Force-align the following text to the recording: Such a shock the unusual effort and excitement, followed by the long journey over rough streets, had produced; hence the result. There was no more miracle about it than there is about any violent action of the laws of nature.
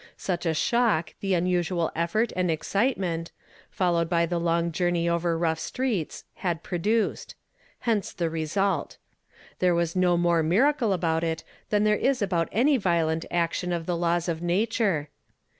Such 0.17 0.47
a 0.47 0.55
shock 0.55 1.13
the 1.19 1.35
unusual 1.35 1.91
effort 1.95 2.33
and 2.35 2.49
excitement, 2.49 3.31
followed 3.69 4.09
by 4.09 4.25
the 4.25 4.39
long 4.39 4.71
journey 4.71 5.07
over 5.07 5.37
rough 5.37 5.59
streets, 5.59 6.23
had 6.37 6.63
produced; 6.63 7.35
hence 7.81 8.11
the 8.11 8.27
result. 8.27 8.97
There 9.59 9.75
was 9.75 9.95
no 9.95 10.17
more 10.17 10.41
miracle 10.41 10.91
about 10.91 11.23
it 11.23 11.43
than 11.69 11.83
there 11.83 11.95
is 11.97 12.19
about 12.19 12.49
any 12.51 12.77
violent 12.77 13.25
action 13.29 13.71
of 13.71 13.85
the 13.85 13.95
laws 13.95 14.27
of 14.27 14.41
nature. 14.41 15.09